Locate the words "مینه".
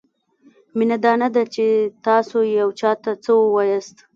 0.77-0.97